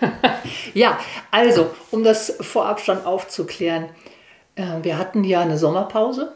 ja, 0.74 0.98
also, 1.30 1.70
um 1.90 2.04
das 2.04 2.36
vorab 2.40 2.80
schon 2.80 3.04
aufzuklären, 3.04 3.88
äh, 4.54 4.64
wir 4.82 4.98
hatten 4.98 5.24
ja 5.24 5.40
eine 5.40 5.58
Sommerpause 5.58 6.32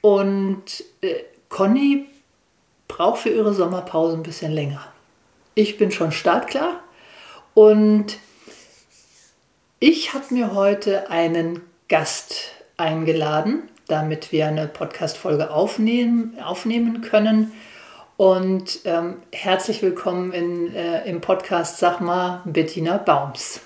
und 0.00 0.84
äh, 1.00 1.14
Conny 1.48 2.06
braucht 2.88 3.22
für 3.22 3.30
ihre 3.30 3.54
Sommerpause 3.54 4.16
ein 4.16 4.22
bisschen 4.22 4.52
länger. 4.52 4.86
Ich 5.54 5.78
bin 5.78 5.90
schon 5.90 6.12
startklar 6.12 6.80
und 7.54 8.18
ich 9.80 10.14
habe 10.14 10.32
mir 10.32 10.54
heute 10.54 11.10
einen 11.10 11.60
Gast 11.88 12.52
eingeladen, 12.76 13.68
damit 13.88 14.32
wir 14.32 14.46
eine 14.46 14.66
Podcast-Folge 14.66 15.50
aufnehmen, 15.50 16.38
aufnehmen 16.40 17.02
können. 17.02 17.52
Und 18.22 18.78
ähm, 18.84 19.16
herzlich 19.32 19.82
willkommen 19.82 20.32
in, 20.32 20.72
äh, 20.76 21.04
im 21.10 21.20
Podcast 21.20 21.78
Sag 21.78 22.00
mal 22.00 22.42
Bettina 22.44 22.98
Baums. 22.98 23.58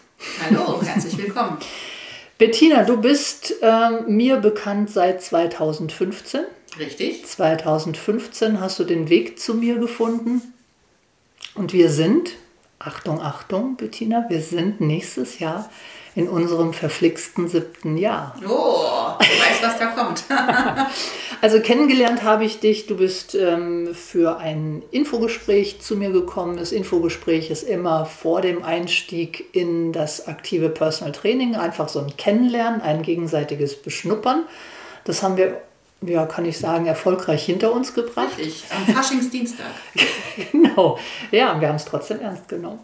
Hallo, 0.42 0.80
herzlich 0.82 1.18
willkommen. 1.18 1.58
Bettina, 2.38 2.84
du 2.84 2.98
bist 2.98 3.52
ähm, 3.60 4.16
mir 4.16 4.38
bekannt 4.38 4.88
seit 4.88 5.20
2015. 5.20 6.40
Richtig. 6.78 7.26
2015 7.26 8.58
hast 8.58 8.78
du 8.78 8.84
den 8.84 9.10
Weg 9.10 9.38
zu 9.38 9.52
mir 9.52 9.76
gefunden. 9.76 10.40
Und 11.54 11.74
wir 11.74 11.90
sind, 11.90 12.30
Achtung, 12.78 13.20
Achtung, 13.20 13.76
Bettina, 13.76 14.24
wir 14.30 14.40
sind 14.40 14.80
nächstes 14.80 15.38
Jahr 15.38 15.68
in 16.16 16.28
unserem 16.28 16.72
verflixten 16.72 17.46
siebten 17.46 17.98
Jahr. 17.98 18.34
Oh, 18.42 19.12
du 19.18 19.26
weißt, 19.26 19.62
was 19.62 19.78
da 19.78 19.86
kommt. 19.88 20.24
also 21.42 21.60
kennengelernt 21.60 22.24
habe 22.24 22.46
ich 22.46 22.58
dich. 22.58 22.86
Du 22.86 22.96
bist 22.96 23.34
ähm, 23.34 23.94
für 23.94 24.38
ein 24.38 24.82
Infogespräch 24.90 25.82
zu 25.82 25.94
mir 25.94 26.10
gekommen. 26.10 26.56
Das 26.56 26.72
Infogespräch 26.72 27.50
ist 27.50 27.64
immer 27.64 28.06
vor 28.06 28.40
dem 28.40 28.64
Einstieg 28.64 29.54
in 29.54 29.92
das 29.92 30.26
aktive 30.26 30.70
Personal 30.70 31.12
Training 31.12 31.54
einfach 31.54 31.90
so 31.90 32.00
ein 32.00 32.16
Kennenlernen, 32.16 32.80
ein 32.80 33.02
gegenseitiges 33.02 33.76
Beschnuppern. 33.82 34.44
Das 35.04 35.22
haben 35.22 35.36
wir 35.36 35.60
ja, 36.02 36.26
kann 36.26 36.44
ich 36.44 36.58
sagen, 36.58 36.86
erfolgreich 36.86 37.44
hinter 37.44 37.72
uns 37.72 37.94
gebracht. 37.94 38.38
Richtig, 38.38 38.64
am 38.70 38.94
Faschingsdienstag. 38.94 39.66
genau, 40.52 40.98
ja, 41.30 41.60
wir 41.60 41.68
haben 41.68 41.76
es 41.76 41.84
trotzdem 41.84 42.20
ernst 42.20 42.48
genommen. 42.48 42.80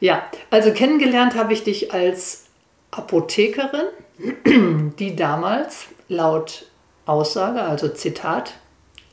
Ja, 0.00 0.24
also 0.50 0.72
kennengelernt 0.72 1.34
habe 1.34 1.52
ich 1.52 1.64
dich 1.64 1.92
als 1.92 2.43
Apothekerin, 2.96 4.92
die 4.98 5.16
damals 5.16 5.86
laut 6.08 6.66
Aussage, 7.06 7.60
also 7.62 7.88
Zitat, 7.88 8.54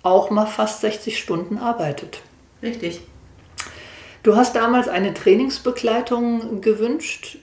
auch 0.03 0.29
mal 0.29 0.45
fast 0.45 0.81
60 0.81 1.17
Stunden 1.17 1.57
arbeitet. 1.57 2.21
Richtig. 2.61 3.01
Du 4.23 4.35
hast 4.35 4.55
damals 4.55 4.87
eine 4.87 5.13
Trainingsbegleitung 5.13 6.61
gewünscht 6.61 7.39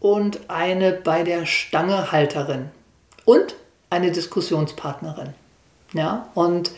und 0.00 0.48
eine 0.48 0.92
bei 0.92 1.24
der 1.24 1.44
Stange 1.46 2.12
Halterin 2.12 2.70
und 3.24 3.56
eine 3.90 4.12
Diskussionspartnerin. 4.12 5.34
Ja, 5.92 6.28
und 6.34 6.72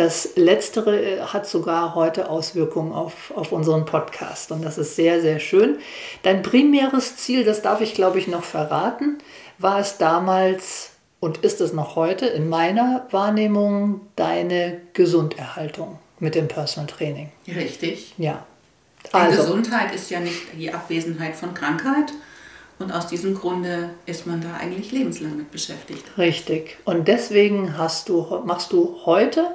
das 0.00 0.30
Letztere 0.34 0.98
äh, 0.98 1.20
hat 1.20 1.46
sogar 1.46 1.94
heute 1.94 2.30
Auswirkungen 2.30 2.92
auf, 2.92 3.32
auf 3.36 3.52
unseren 3.52 3.84
Podcast 3.84 4.50
und 4.50 4.64
das 4.64 4.78
ist 4.78 4.96
sehr, 4.96 5.20
sehr 5.20 5.40
schön. 5.40 5.78
Dein 6.22 6.42
primäres 6.42 7.16
Ziel, 7.16 7.44
das 7.44 7.60
darf 7.60 7.82
ich 7.82 7.94
glaube 7.94 8.18
ich 8.18 8.26
noch 8.26 8.42
verraten, 8.42 9.18
war 9.58 9.78
es 9.78 9.98
damals 9.98 10.92
und 11.20 11.38
ist 11.38 11.60
es 11.60 11.74
noch 11.74 11.96
heute 11.96 12.24
in 12.26 12.48
meiner 12.48 13.06
Wahrnehmung 13.10 14.00
deine 14.16 14.80
Gesunderhaltung 14.94 15.98
mit 16.18 16.34
dem 16.34 16.48
Personal 16.48 16.86
Training. 16.86 17.30
Richtig. 17.46 18.14
Ja. 18.16 18.46
Also. 19.12 19.42
Gesundheit 19.42 19.94
ist 19.94 20.10
ja 20.10 20.20
nicht 20.20 20.40
die 20.58 20.72
Abwesenheit 20.72 21.36
von 21.36 21.52
Krankheit. 21.52 22.12
Und 22.78 22.92
aus 22.92 23.06
diesem 23.08 23.34
Grunde 23.34 23.90
ist 24.06 24.26
man 24.26 24.40
da 24.40 24.54
eigentlich 24.58 24.90
lebenslang 24.90 25.36
mit 25.36 25.50
beschäftigt. 25.50 26.02
Richtig. 26.16 26.78
Und 26.86 27.08
deswegen 27.08 27.76
hast 27.76 28.08
du, 28.08 28.40
machst 28.46 28.72
du 28.72 29.00
heute 29.04 29.50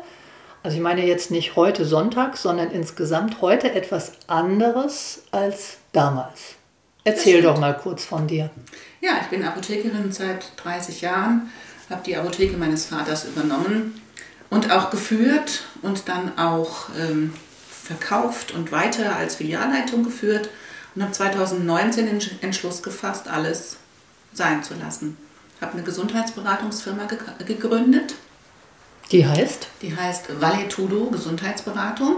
also 0.65 0.77
ich 0.77 0.83
meine 0.83 1.05
jetzt 1.05 1.29
nicht 1.29 1.55
heute 1.55 1.85
Sonntag, 1.85 2.37
sondern 2.37 2.71
insgesamt 2.71 3.39
heute 3.39 3.71
etwas 3.71 4.13
anderes 4.25 5.21
als 5.29 5.77
damals. 5.91 6.55
Erzähl 7.03 7.43
doch 7.43 7.59
mal 7.59 7.77
kurz 7.77 8.03
von 8.03 8.25
dir. 8.25 8.49
Ja, 8.99 9.11
ich 9.21 9.27
bin 9.27 9.45
Apothekerin 9.45 10.11
seit 10.11 10.53
30 10.57 11.01
Jahren, 11.01 11.51
habe 11.87 12.01
die 12.03 12.17
Apotheke 12.17 12.57
meines 12.57 12.87
Vaters 12.87 13.25
übernommen 13.25 14.01
und 14.49 14.71
auch 14.71 14.89
geführt 14.89 15.65
und 15.83 16.09
dann 16.09 16.35
auch 16.39 16.89
ähm, 16.99 17.31
verkauft 17.69 18.51
und 18.51 18.71
weiter 18.71 19.15
als 19.15 19.35
Filialleitung 19.35 20.03
geführt 20.03 20.49
und 20.95 21.03
habe 21.03 21.11
2019 21.11 22.07
den 22.07 22.21
Entschluss 22.41 22.81
gefasst, 22.81 23.27
alles 23.27 23.77
sein 24.33 24.63
zu 24.63 24.73
lassen. 24.73 25.15
Habe 25.61 25.73
eine 25.73 25.83
Gesundheitsberatungsfirma 25.83 27.03
gegründet 27.45 28.15
die 29.11 29.25
heißt? 29.25 29.67
Die 29.81 29.95
heißt 29.95 30.41
Valetudo 30.41 31.05
Gesundheitsberatung 31.11 32.17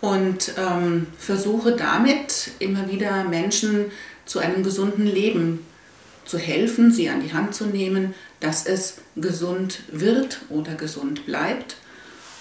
und 0.00 0.54
ähm, 0.56 1.06
versuche 1.18 1.72
damit 1.72 2.52
immer 2.58 2.90
wieder 2.90 3.24
Menschen 3.24 3.90
zu 4.24 4.38
einem 4.38 4.62
gesunden 4.62 5.06
Leben 5.06 5.66
zu 6.24 6.38
helfen, 6.38 6.92
sie 6.92 7.08
an 7.08 7.20
die 7.20 7.32
Hand 7.32 7.54
zu 7.54 7.66
nehmen, 7.66 8.14
dass 8.40 8.66
es 8.66 8.98
gesund 9.16 9.80
wird 9.90 10.40
oder 10.48 10.74
gesund 10.74 11.26
bleibt 11.26 11.76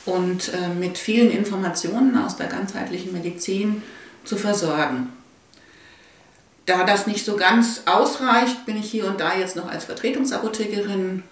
und 0.06 0.53
äh, 0.53 0.69
mit 0.69 0.97
vielen 0.97 1.31
Informationen 1.31 2.18
aus 2.18 2.38
der 2.38 2.47
ganzheitlichen 2.47 3.13
Medizin 3.13 3.84
zu 4.23 4.38
versorgen. 4.38 5.09
Da 6.66 6.84
das 6.84 7.08
nicht 7.08 7.25
so 7.25 7.35
ganz 7.35 7.84
ausreicht, 7.85 8.66
bin 8.66 8.78
ich 8.78 8.90
hier 8.90 9.08
und 9.08 9.19
da 9.19 9.35
jetzt 9.35 9.56
noch 9.56 9.69
als 9.69 9.85
Vertretungsapothekerin 9.85 11.23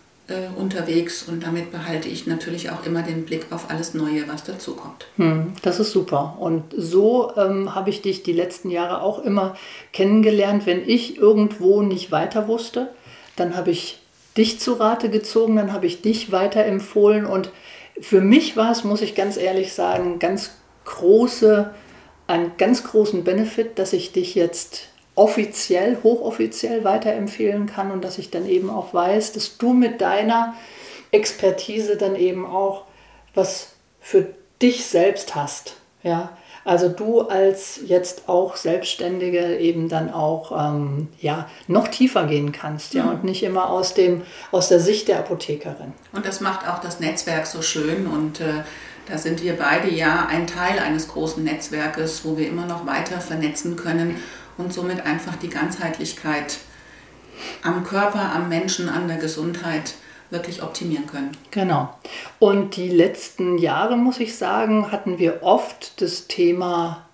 unterwegs 0.55 1.23
und 1.23 1.43
damit 1.43 1.71
behalte 1.71 2.09
ich 2.09 2.27
natürlich 2.27 2.69
auch 2.69 2.85
immer 2.85 3.01
den 3.01 3.25
Blick 3.25 3.47
auf 3.51 3.69
alles 3.69 3.93
Neue, 3.93 4.27
was 4.27 4.43
dazukommt. 4.43 5.05
Hm, 5.17 5.53
das 5.61 5.79
ist 5.79 5.91
super. 5.91 6.37
Und 6.39 6.63
so 6.75 7.31
ähm, 7.37 7.73
habe 7.75 7.89
ich 7.89 8.01
dich 8.01 8.23
die 8.23 8.33
letzten 8.33 8.69
Jahre 8.69 9.01
auch 9.01 9.19
immer 9.19 9.55
kennengelernt. 9.93 10.65
Wenn 10.65 10.87
ich 10.87 11.17
irgendwo 11.17 11.81
nicht 11.81 12.11
weiter 12.11 12.47
wusste, 12.47 12.89
dann 13.35 13.55
habe 13.55 13.71
ich 13.71 13.99
dich 14.37 14.59
zu 14.59 14.73
Rate 14.73 15.09
gezogen, 15.09 15.55
dann 15.55 15.73
habe 15.73 15.85
ich 15.85 16.01
dich 16.01 16.31
weiterempfohlen 16.31 17.25
und 17.25 17.51
für 17.99 18.21
mich 18.21 18.55
war 18.55 18.71
es, 18.71 18.83
muss 18.83 19.01
ich 19.01 19.15
ganz 19.15 19.37
ehrlich 19.37 19.73
sagen, 19.73 20.19
ganz 20.19 20.51
große, 20.85 21.73
einen 22.27 22.51
ganz 22.57 22.83
großen 22.83 23.23
Benefit, 23.23 23.77
dass 23.79 23.93
ich 23.93 24.11
dich 24.11 24.35
jetzt 24.35 24.88
offiziell, 25.19 25.97
hochoffiziell 26.01 26.85
weiterempfehlen 26.85 27.65
kann 27.65 27.91
und 27.91 28.05
dass 28.05 28.17
ich 28.17 28.31
dann 28.31 28.47
eben 28.47 28.69
auch 28.69 28.93
weiß, 28.93 29.33
dass 29.33 29.57
du 29.57 29.73
mit 29.73 29.99
deiner 29.99 30.55
Expertise 31.11 31.97
dann 31.97 32.15
eben 32.15 32.45
auch 32.45 32.85
was 33.35 33.73
für 33.99 34.27
dich 34.61 34.85
selbst 34.85 35.35
hast. 35.35 35.75
Ja, 36.03 36.37
also 36.63 36.87
du 36.87 37.21
als 37.21 37.81
jetzt 37.85 38.29
auch 38.29 38.55
Selbstständige 38.55 39.57
eben 39.57 39.89
dann 39.89 40.09
auch 40.13 40.53
ähm, 40.57 41.09
ja, 41.19 41.49
noch 41.67 41.89
tiefer 41.89 42.25
gehen 42.25 42.53
kannst, 42.53 42.93
ja, 42.93 43.03
mhm. 43.03 43.09
und 43.09 43.23
nicht 43.25 43.43
immer 43.43 43.69
aus, 43.69 43.93
dem, 43.93 44.21
aus 44.53 44.69
der 44.69 44.79
Sicht 44.79 45.09
der 45.09 45.19
Apothekerin. 45.19 45.91
Und 46.13 46.25
das 46.25 46.39
macht 46.39 46.65
auch 46.65 46.79
das 46.79 47.01
Netzwerk 47.01 47.45
so 47.45 47.61
schön 47.61 48.07
und 48.07 48.39
äh, 48.39 48.63
da 49.09 49.17
sind 49.17 49.43
wir 49.43 49.57
beide 49.57 49.89
ja 49.89 50.27
ein 50.29 50.47
Teil 50.47 50.79
eines 50.79 51.07
großen 51.09 51.43
Netzwerkes, 51.43 52.23
wo 52.23 52.37
wir 52.37 52.47
immer 52.47 52.67
noch 52.67 52.85
weiter 52.85 53.19
vernetzen 53.19 53.75
können 53.75 54.15
und 54.59 54.73
somit 54.73 55.05
einfach 55.05 55.35
die 55.37 55.49
Ganzheitlichkeit 55.49 56.57
am 57.63 57.83
Körper, 57.83 58.33
am 58.33 58.49
Menschen, 58.49 58.89
an 58.89 59.07
der 59.07 59.17
Gesundheit 59.17 59.95
wirklich 60.29 60.61
optimieren 60.61 61.07
können. 61.07 61.31
Genau. 61.49 61.97
Und 62.37 62.75
die 62.75 62.89
letzten 62.89 63.57
Jahre, 63.57 63.97
muss 63.97 64.19
ich 64.19 64.37
sagen, 64.37 64.91
hatten 64.91 65.17
wir 65.17 65.41
oft 65.41 66.01
das 66.01 66.27
Thema 66.27 67.05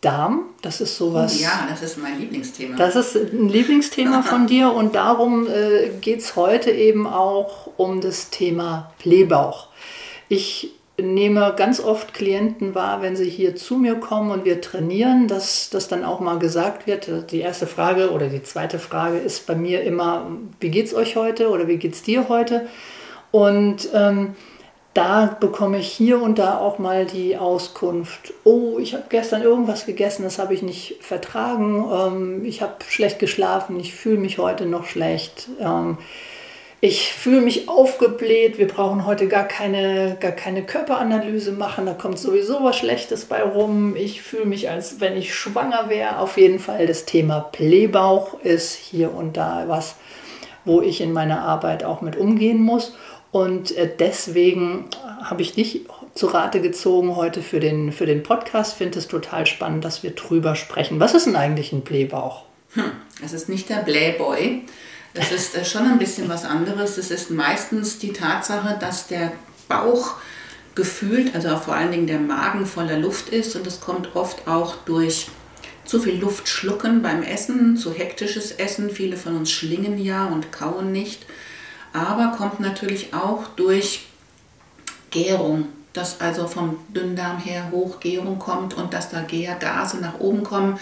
Darm. 0.00 0.46
Das 0.62 0.80
ist 0.80 0.96
sowas. 0.96 1.36
Oh 1.38 1.42
ja, 1.42 1.66
das 1.68 1.82
ist 1.82 1.98
mein 1.98 2.18
Lieblingsthema. 2.18 2.76
Das 2.76 2.96
ist 2.96 3.14
ein 3.14 3.48
Lieblingsthema 3.48 4.22
von 4.22 4.46
dir 4.48 4.72
und 4.72 4.94
darum 4.94 5.46
äh, 5.46 5.90
geht 6.00 6.20
es 6.20 6.36
heute 6.36 6.70
eben 6.70 7.06
auch 7.06 7.70
um 7.76 8.00
das 8.00 8.30
Thema 8.30 8.92
Blähbauch. 9.02 9.68
Ich 10.28 10.75
nehme 11.00 11.54
ganz 11.56 11.80
oft 11.80 12.14
Klienten 12.14 12.74
wahr, 12.74 13.02
wenn 13.02 13.16
sie 13.16 13.28
hier 13.28 13.54
zu 13.54 13.76
mir 13.76 13.96
kommen 13.96 14.30
und 14.30 14.44
wir 14.44 14.60
trainieren, 14.60 15.28
dass 15.28 15.68
das 15.70 15.88
dann 15.88 16.04
auch 16.04 16.20
mal 16.20 16.38
gesagt 16.38 16.86
wird. 16.86 17.30
Die 17.30 17.40
erste 17.40 17.66
Frage 17.66 18.10
oder 18.10 18.28
die 18.28 18.42
zweite 18.42 18.78
Frage 18.78 19.18
ist 19.18 19.46
bei 19.46 19.54
mir 19.54 19.82
immer, 19.82 20.30
wie 20.60 20.70
geht's 20.70 20.94
euch 20.94 21.16
heute 21.16 21.50
oder 21.50 21.68
wie 21.68 21.76
geht's 21.76 22.02
dir 22.02 22.28
heute? 22.28 22.66
Und 23.30 23.88
ähm, 23.92 24.34
da 24.94 25.36
bekomme 25.38 25.78
ich 25.78 25.88
hier 25.88 26.22
und 26.22 26.38
da 26.38 26.56
auch 26.56 26.78
mal 26.78 27.04
die 27.04 27.36
Auskunft, 27.36 28.32
oh, 28.44 28.78
ich 28.78 28.94
habe 28.94 29.04
gestern 29.10 29.42
irgendwas 29.42 29.84
gegessen, 29.84 30.22
das 30.22 30.38
habe 30.38 30.54
ich 30.54 30.62
nicht 30.62 30.96
vertragen, 31.00 31.84
ähm, 31.92 32.44
ich 32.46 32.62
habe 32.62 32.76
schlecht 32.88 33.18
geschlafen, 33.18 33.78
ich 33.78 33.94
fühle 33.94 34.16
mich 34.16 34.38
heute 34.38 34.64
noch 34.64 34.86
schlecht. 34.86 35.48
Ähm, 35.60 35.98
ich 36.80 37.14
fühle 37.14 37.40
mich 37.40 37.68
aufgebläht, 37.68 38.58
wir 38.58 38.68
brauchen 38.68 39.06
heute 39.06 39.28
gar 39.28 39.44
keine, 39.44 40.16
gar 40.20 40.32
keine 40.32 40.62
Körperanalyse 40.62 41.52
machen, 41.52 41.86
da 41.86 41.94
kommt 41.94 42.18
sowieso 42.18 42.62
was 42.62 42.76
Schlechtes 42.76 43.24
bei 43.24 43.42
rum. 43.42 43.96
Ich 43.96 44.20
fühle 44.20 44.44
mich, 44.44 44.68
als 44.68 45.00
wenn 45.00 45.16
ich 45.16 45.34
schwanger 45.34 45.88
wäre. 45.88 46.18
Auf 46.18 46.36
jeden 46.36 46.58
Fall 46.58 46.86
das 46.86 47.06
Thema 47.06 47.50
Blähbauch 47.56 48.40
ist 48.40 48.74
hier 48.74 49.14
und 49.14 49.36
da 49.38 49.64
was, 49.68 49.96
wo 50.64 50.82
ich 50.82 51.00
in 51.00 51.12
meiner 51.12 51.40
Arbeit 51.40 51.82
auch 51.82 52.02
mit 52.02 52.16
umgehen 52.16 52.60
muss. 52.60 52.94
Und 53.32 53.76
äh, 53.76 53.90
deswegen 53.98 54.84
habe 55.22 55.42
ich 55.42 55.54
dich 55.54 55.86
zu 56.14 56.26
Rate 56.26 56.60
gezogen 56.60 57.16
heute 57.16 57.42
für 57.42 57.60
den, 57.60 57.90
für 57.90 58.06
den 58.06 58.22
Podcast. 58.22 58.74
Finde 58.74 58.98
es 58.98 59.08
total 59.08 59.46
spannend, 59.46 59.84
dass 59.84 60.02
wir 60.02 60.10
drüber 60.10 60.54
sprechen. 60.54 61.00
Was 61.00 61.14
ist 61.14 61.26
denn 61.26 61.36
eigentlich 61.36 61.72
ein 61.72 61.82
Blähbauch? 61.82 62.44
Hm, 62.74 62.92
es 63.24 63.32
ist 63.32 63.48
nicht 63.48 63.68
der 63.70 63.76
Blähboy. 63.76 64.62
Das 65.16 65.32
ist 65.32 65.56
äh, 65.56 65.64
schon 65.64 65.86
ein 65.86 65.98
bisschen 65.98 66.28
was 66.28 66.44
anderes. 66.44 66.98
Es 66.98 67.10
ist 67.10 67.30
meistens 67.30 67.98
die 67.98 68.12
Tatsache, 68.12 68.76
dass 68.78 69.06
der 69.06 69.32
Bauch 69.68 70.14
gefühlt, 70.74 71.34
also 71.34 71.56
vor 71.56 71.74
allen 71.74 71.90
Dingen 71.90 72.06
der 72.06 72.20
Magen 72.20 72.66
voller 72.66 72.98
Luft 72.98 73.30
ist 73.30 73.56
und 73.56 73.66
das 73.66 73.80
kommt 73.80 74.14
oft 74.14 74.46
auch 74.46 74.76
durch 74.84 75.28
zu 75.86 76.00
viel 76.00 76.18
Luft 76.18 76.48
schlucken 76.48 77.00
beim 77.00 77.22
Essen, 77.22 77.76
zu 77.76 77.92
hektisches 77.92 78.52
Essen. 78.52 78.90
Viele 78.90 79.16
von 79.16 79.36
uns 79.36 79.50
schlingen 79.50 79.98
ja 79.98 80.26
und 80.26 80.52
kauen 80.52 80.92
nicht. 80.92 81.26
Aber 81.92 82.36
kommt 82.36 82.60
natürlich 82.60 83.14
auch 83.14 83.46
durch 83.56 84.06
Gärung, 85.10 85.68
dass 85.92 86.20
also 86.20 86.46
vom 86.46 86.78
Dünndarm 86.88 87.38
her 87.38 87.70
Hochgärung 87.70 88.38
kommt 88.38 88.74
und 88.74 88.92
dass 88.92 89.08
da 89.08 89.22
Gärgase 89.22 89.98
nach 89.98 90.18
oben 90.18 90.42
kommen 90.42 90.78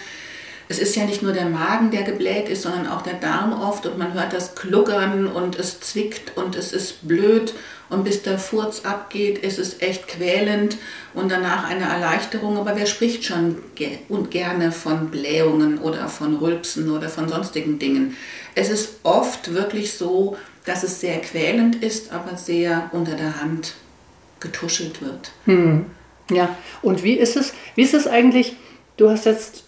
es 0.67 0.79
ist 0.79 0.95
ja 0.95 1.05
nicht 1.05 1.21
nur 1.21 1.33
der 1.33 1.45
Magen, 1.45 1.91
der 1.91 2.03
gebläht 2.03 2.49
ist, 2.49 2.63
sondern 2.63 2.87
auch 2.87 3.01
der 3.01 3.15
Darm 3.15 3.53
oft 3.61 3.85
und 3.85 3.97
man 3.97 4.13
hört 4.13 4.33
das 4.33 4.55
Kluckern 4.55 5.27
und 5.27 5.57
es 5.59 5.79
zwickt 5.79 6.37
und 6.37 6.55
es 6.55 6.73
ist 6.73 7.07
blöd 7.07 7.53
und 7.89 8.03
bis 8.03 8.23
der 8.23 8.39
Furz 8.39 8.81
abgeht, 8.83 9.37
ist 9.37 9.59
es 9.59 9.81
echt 9.81 10.07
quälend 10.07 10.77
und 11.13 11.31
danach 11.31 11.69
eine 11.69 11.85
Erleichterung. 11.85 12.57
Aber 12.57 12.75
wer 12.75 12.87
spricht 12.87 13.23
schon 13.25 13.57
ge 13.75 13.99
und 14.09 14.31
gerne 14.31 14.71
von 14.71 15.11
Blähungen 15.11 15.77
oder 15.77 16.07
von 16.07 16.35
Rülpsen 16.35 16.89
oder 16.89 17.09
von 17.09 17.29
sonstigen 17.29 17.77
Dingen? 17.77 18.17
Es 18.55 18.69
ist 18.69 18.95
oft 19.03 19.53
wirklich 19.53 19.93
so, 19.93 20.35
dass 20.65 20.83
es 20.83 20.99
sehr 20.99 21.21
quälend 21.21 21.83
ist, 21.83 22.11
aber 22.11 22.37
sehr 22.37 22.89
unter 22.91 23.15
der 23.15 23.39
Hand 23.39 23.75
getuschelt 24.39 25.01
wird. 25.03 25.31
Hm. 25.45 25.85
Ja, 26.31 26.55
und 26.81 27.03
wie 27.03 27.13
ist 27.13 27.35
es, 27.35 27.53
wie 27.75 27.83
ist 27.83 27.93
es 27.93 28.07
eigentlich, 28.07 28.55
du 28.97 29.11
hast 29.11 29.25
jetzt 29.25 29.64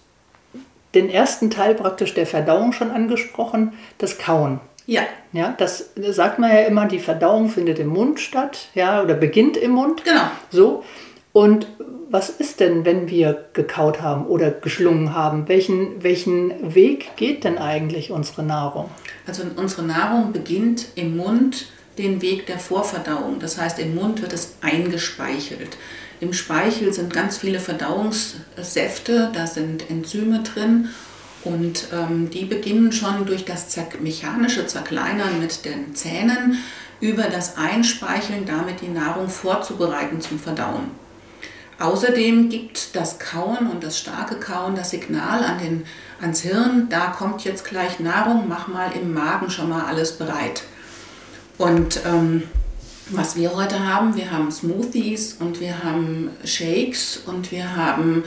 den 0.96 1.10
ersten 1.10 1.50
Teil 1.50 1.76
praktisch 1.76 2.14
der 2.14 2.26
Verdauung 2.26 2.74
schon 2.74 2.92
angesprochen, 2.92 3.74
das 3.98 4.18
Kauen. 4.18 4.60
Ja. 4.86 5.02
Ja, 5.34 5.54
das 5.58 5.92
sagt 6.12 6.40
man 6.40 6.50
ja 6.50 6.62
immer, 6.62 6.88
die 6.88 7.00
Verdauung 7.00 7.50
findet 7.50 7.78
im 7.78 7.88
Mund 7.88 8.20
statt, 8.20 8.70
ja, 8.74 9.04
oder 9.04 9.14
beginnt 9.14 9.58
im 9.58 9.72
Mund. 9.72 10.04
Genau. 10.06 10.32
So. 10.50 10.84
Und 11.34 11.68
was 12.10 12.30
ist 12.30 12.62
denn, 12.62 12.86
wenn 12.86 13.10
wir 13.10 13.46
gekaut 13.54 14.02
haben 14.02 14.26
oder 14.26 14.50
geschlungen 14.50 15.14
haben? 15.14 15.48
Welchen, 15.50 16.02
welchen 16.04 16.74
Weg 16.74 17.18
geht 17.18 17.44
denn 17.44 17.58
eigentlich 17.58 18.12
unsere 18.12 18.44
Nahrung? 18.44 18.90
Also 19.28 19.44
unsere 19.58 19.84
Nahrung 19.84 20.32
beginnt 20.32 20.88
im 20.96 21.18
Mund 21.18 21.68
den 21.98 22.22
Weg 22.22 22.46
der 22.46 22.60
Vorverdauung. 22.60 23.40
Das 23.40 23.60
heißt, 23.60 23.80
im 23.80 23.96
Mund 23.96 24.22
wird 24.22 24.32
es 24.32 24.56
eingespeichelt. 24.62 25.78
Im 26.20 26.34
Speichel 26.34 26.94
sind 26.94 27.14
ganz 27.14 27.38
viele 27.38 27.60
Verdauungssäfte, 27.60 29.32
da 29.34 29.46
sind 29.46 29.90
Enzyme 29.90 30.42
drin 30.42 30.90
und 31.44 31.88
ähm, 31.94 32.30
die 32.32 32.46
beginnen 32.46 32.92
schon 32.92 33.26
durch 33.26 33.46
das 33.46 33.78
mechanische 34.02 34.66
Zerkleinern 34.66 35.40
mit 35.40 35.64
den 35.64 35.96
Zähnen 35.96 36.58
über 37.00 37.24
das 37.24 37.58
Einspeicheln 37.58 38.46
damit 38.46 38.82
die 38.82 38.88
Nahrung 38.88 39.30
vorzubereiten 39.30 40.20
zum 40.20 40.40
Verdauen. 40.40 40.90
Außerdem 41.80 42.50
gibt 42.50 42.96
das 42.96 43.20
Kauen 43.20 43.70
und 43.70 43.84
das 43.84 44.00
starke 44.00 44.38
Kauen 44.38 44.76
das 44.76 44.90
Signal 44.90 45.44
an 45.44 45.60
den, 45.60 45.86
ans 46.20 46.42
Hirn, 46.42 46.88
da 46.90 47.08
kommt 47.08 47.44
jetzt 47.44 47.66
gleich 47.66 48.00
Nahrung, 48.00 48.48
mach 48.48 48.68
mal 48.68 48.92
im 48.94 49.14
Magen 49.14 49.52
schon 49.52 49.70
mal 49.70 49.86
alles 49.86 50.14
bereit. 50.14 50.64
Und 51.60 52.02
ähm, 52.06 52.44
was 53.10 53.36
wir 53.36 53.56
heute 53.56 53.86
haben. 53.86 54.16
Wir 54.16 54.32
haben 54.32 54.52
Smoothies 54.52 55.38
und 55.40 55.60
wir 55.60 55.84
haben 55.84 56.32
Shakes 56.44 57.18
und 57.26 57.52
wir 57.52 57.76
haben 57.76 58.24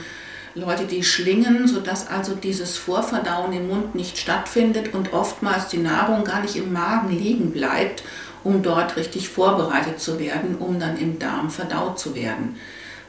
Leute, 0.53 0.85
die 0.85 1.03
schlingen, 1.03 1.67
sodass 1.67 2.07
also 2.07 2.35
dieses 2.35 2.77
Vorverdauen 2.77 3.53
im 3.53 3.67
Mund 3.67 3.95
nicht 3.95 4.17
stattfindet 4.17 4.93
und 4.93 5.13
oftmals 5.13 5.67
die 5.67 5.77
Nahrung 5.77 6.23
gar 6.23 6.41
nicht 6.41 6.55
im 6.55 6.73
Magen 6.73 7.09
liegen 7.09 7.51
bleibt, 7.51 8.03
um 8.43 8.61
dort 8.63 8.97
richtig 8.97 9.29
vorbereitet 9.29 9.99
zu 9.99 10.19
werden, 10.19 10.55
um 10.57 10.79
dann 10.79 10.97
im 10.97 11.19
Darm 11.19 11.49
verdaut 11.49 11.99
zu 11.99 12.15
werden. 12.15 12.57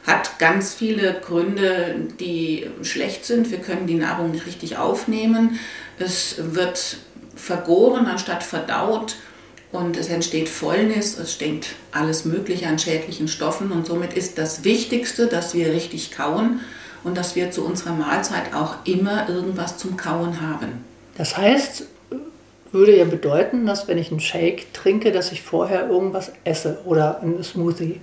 Hat 0.05 0.37
ganz 0.37 0.73
viele 0.73 1.13
Gründe, 1.13 2.07
die 2.19 2.67
schlecht 2.81 3.25
sind. 3.25 3.51
Wir 3.51 3.59
können 3.59 3.87
die 3.87 3.95
Nahrung 3.95 4.31
nicht 4.31 4.45
richtig 4.45 4.77
aufnehmen. 4.77 5.59
Es 5.97 6.35
wird 6.37 6.97
vergoren 7.35 8.05
anstatt 8.05 8.43
verdaut 8.43 9.15
und 9.73 9.97
es 9.97 10.07
entsteht 10.07 10.47
Fäulnis, 10.47 11.17
es 11.17 11.33
stinkt 11.33 11.69
alles 11.91 12.25
Mögliche 12.25 12.67
an 12.67 12.79
schädlichen 12.79 13.27
Stoffen 13.27 13.71
und 13.71 13.85
somit 13.87 14.13
ist 14.13 14.37
das 14.37 14.63
Wichtigste, 14.63 15.27
dass 15.27 15.55
wir 15.55 15.73
richtig 15.73 16.11
kauen 16.11 16.61
und 17.03 17.17
dass 17.17 17.35
wir 17.35 17.51
zu 17.51 17.65
unserer 17.65 17.93
Mahlzeit 17.93 18.53
auch 18.53 18.75
immer 18.85 19.27
irgendwas 19.27 19.77
zum 19.77 19.97
Kauen 19.97 20.41
haben. 20.41 20.85
Das 21.17 21.35
heißt, 21.35 21.87
würde 22.71 22.95
ja 22.97 23.05
bedeuten, 23.05 23.65
dass 23.65 23.87
wenn 23.87 23.97
ich 23.97 24.11
einen 24.11 24.19
Shake 24.19 24.73
trinke, 24.73 25.11
dass 25.11 25.31
ich 25.31 25.41
vorher 25.41 25.89
irgendwas 25.89 26.31
esse 26.43 26.79
oder 26.85 27.21
einen 27.21 27.43
Smoothie. 27.43 27.99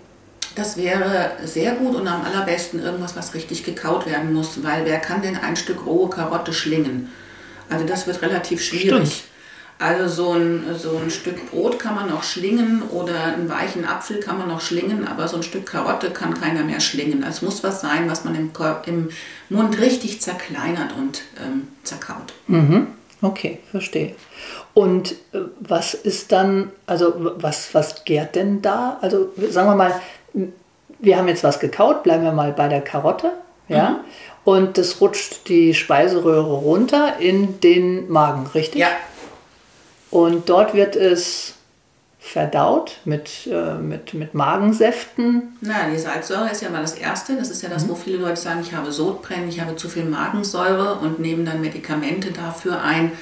Das 0.56 0.76
wäre 0.76 1.30
sehr 1.44 1.72
gut 1.76 1.94
und 1.94 2.08
am 2.08 2.22
allerbesten 2.22 2.82
irgendwas, 2.82 3.16
was 3.16 3.34
richtig 3.34 3.64
gekaut 3.64 4.06
werden 4.06 4.32
muss, 4.32 4.62
weil 4.64 4.84
wer 4.84 4.98
kann 4.98 5.22
denn 5.22 5.36
ein 5.36 5.54
Stück 5.54 5.86
rohe 5.86 6.10
Karotte 6.10 6.52
schlingen? 6.52 7.10
Also 7.68 7.86
das 7.86 8.08
wird 8.08 8.20
relativ 8.22 8.60
schwierig. 8.60 9.08
Stimmt. 9.08 9.29
Also 9.80 10.08
so 10.08 10.32
ein, 10.32 10.62
so 10.76 11.00
ein 11.02 11.10
Stück 11.10 11.50
Brot 11.50 11.78
kann 11.78 11.94
man 11.94 12.10
noch 12.10 12.22
schlingen 12.22 12.82
oder 12.90 13.14
einen 13.24 13.48
weichen 13.48 13.86
Apfel 13.86 14.20
kann 14.20 14.36
man 14.36 14.48
noch 14.48 14.60
schlingen, 14.60 15.08
aber 15.08 15.26
so 15.26 15.38
ein 15.38 15.42
Stück 15.42 15.64
Karotte 15.64 16.10
kann 16.10 16.38
keiner 16.38 16.62
mehr 16.64 16.80
schlingen. 16.80 17.24
Es 17.26 17.40
muss 17.40 17.64
was 17.64 17.80
sein, 17.80 18.10
was 18.10 18.24
man 18.24 18.34
im, 18.34 18.50
im 18.84 19.08
Mund 19.48 19.80
richtig 19.80 20.20
zerkleinert 20.20 20.94
und 20.98 21.22
ähm, 21.42 21.68
zerkaut. 21.82 22.34
Mhm. 22.46 22.88
Okay, 23.22 23.60
verstehe. 23.70 24.14
Und 24.74 25.12
äh, 25.32 25.40
was 25.60 25.94
ist 25.94 26.30
dann, 26.30 26.70
also 26.86 27.14
was, 27.38 27.74
was 27.74 28.04
gärt 28.04 28.34
denn 28.36 28.60
da? 28.60 28.98
Also 29.00 29.32
sagen 29.48 29.70
wir 29.70 29.76
mal, 29.76 29.94
wir 30.98 31.16
haben 31.16 31.28
jetzt 31.28 31.42
was 31.42 31.58
gekaut, 31.58 32.02
bleiben 32.02 32.24
wir 32.24 32.32
mal 32.32 32.52
bei 32.52 32.68
der 32.68 32.82
Karotte, 32.82 33.32
ja? 33.68 33.90
Mhm. 33.90 33.96
Und 34.42 34.78
das 34.78 35.00
rutscht 35.00 35.48
die 35.48 35.74
Speiseröhre 35.74 36.54
runter 36.54 37.18
in 37.18 37.60
den 37.60 38.10
Magen, 38.10 38.46
richtig? 38.54 38.80
Ja, 38.80 38.88
und 40.10 40.48
dort 40.48 40.74
wird 40.74 40.96
es 40.96 41.54
verdaut 42.20 42.98
mit, 43.06 43.48
äh, 43.50 43.74
mit, 43.74 44.12
mit 44.12 44.34
Magensäften. 44.34 45.56
Na, 45.62 45.88
die 45.90 45.98
Salzsäure 45.98 46.50
ist 46.50 46.60
ja 46.60 46.68
mal 46.68 46.82
das 46.82 46.94
Erste. 46.94 47.34
Das 47.34 47.50
ist 47.50 47.62
ja 47.62 47.68
das, 47.68 47.84
mhm. 47.84 47.90
wo 47.90 47.94
viele 47.94 48.18
Leute 48.18 48.36
sagen, 48.36 48.60
ich 48.60 48.74
habe 48.74 48.92
Sodbrennen, 48.92 49.48
ich 49.48 49.60
habe 49.60 49.74
zu 49.74 49.88
viel 49.88 50.04
Magensäure 50.04 50.96
und 50.96 51.18
nehmen 51.18 51.46
dann 51.46 51.60
Medikamente 51.60 52.30
dafür 52.30 52.82
ein, 52.82 53.12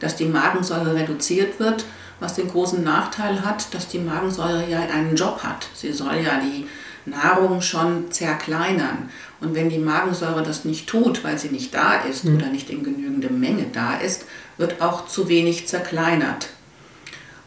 dass 0.00 0.16
die 0.16 0.24
Magensäure 0.24 0.94
reduziert 0.94 1.60
wird, 1.60 1.84
was 2.18 2.34
den 2.34 2.48
großen 2.48 2.82
Nachteil 2.82 3.44
hat, 3.44 3.72
dass 3.74 3.88
die 3.88 3.98
Magensäure 3.98 4.64
ja 4.68 4.80
einen 4.80 5.16
Job 5.16 5.42
hat. 5.42 5.68
Sie 5.74 5.92
soll 5.92 6.16
ja 6.24 6.40
die 6.40 6.66
Nahrung 7.04 7.60
schon 7.60 8.10
zerkleinern. 8.10 9.10
Und 9.40 9.54
wenn 9.54 9.68
die 9.68 9.78
Magensäure 9.78 10.42
das 10.42 10.64
nicht 10.64 10.88
tut, 10.88 11.24
weil 11.24 11.38
sie 11.38 11.48
nicht 11.48 11.74
da 11.74 12.00
ist 12.00 12.24
mhm. 12.24 12.36
oder 12.36 12.46
nicht 12.46 12.70
in 12.70 12.82
genügender 12.82 13.30
Menge 13.30 13.66
da 13.72 13.96
ist, 13.96 14.24
wird 14.58 14.80
auch 14.80 15.06
zu 15.06 15.28
wenig 15.28 15.68
zerkleinert. 15.68 16.48